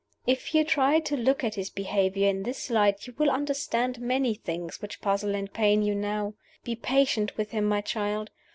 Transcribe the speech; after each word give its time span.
If 0.25 0.55
you 0.55 0.63
try 0.65 0.99
to 1.01 1.15
look 1.15 1.43
at 1.43 1.53
his 1.53 1.69
behavior 1.69 2.27
in 2.27 2.41
this 2.41 2.71
light, 2.71 3.05
you 3.05 3.13
will 3.19 3.29
understand 3.29 4.01
many 4.01 4.33
things 4.33 4.81
which 4.81 4.99
puzzle 4.99 5.35
and 5.35 5.53
pain 5.53 5.83
you 5.83 5.93
now. 5.93 6.33
Be 6.63 6.75
patient 6.75 7.37
with 7.37 7.51
him, 7.51 7.65
my 7.65 7.81
child. 7.81 8.31